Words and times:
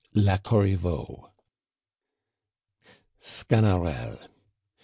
LA 0.15 0.37
CORRIVEAU. 0.39 1.29
Sganarelle. 3.21 4.29